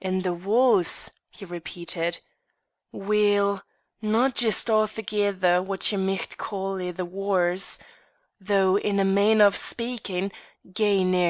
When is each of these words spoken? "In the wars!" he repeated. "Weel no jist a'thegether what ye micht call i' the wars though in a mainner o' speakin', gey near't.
"In 0.00 0.22
the 0.22 0.32
wars!" 0.32 1.08
he 1.30 1.44
repeated. 1.44 2.18
"Weel 2.90 3.62
no 4.02 4.28
jist 4.28 4.66
a'thegether 4.68 5.62
what 5.64 5.92
ye 5.92 5.96
micht 5.98 6.36
call 6.36 6.82
i' 6.82 6.90
the 6.90 7.04
wars 7.04 7.78
though 8.40 8.76
in 8.76 8.98
a 8.98 9.04
mainner 9.04 9.44
o' 9.44 9.50
speakin', 9.50 10.32
gey 10.72 11.04
near't. 11.04 11.26